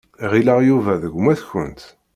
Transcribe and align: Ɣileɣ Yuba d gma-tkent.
Ɣileɣ 0.31 0.59
Yuba 0.67 0.93
d 1.01 1.03
gma-tkent. 1.13 1.81